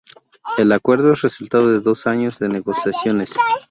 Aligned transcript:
El 0.57 0.71
acuerdo 0.71 1.13
es 1.13 1.21
resultado 1.21 1.71
de 1.71 1.79
dos 1.79 2.07
años 2.07 2.39
de 2.39 2.49
negociaciones. 2.49 3.35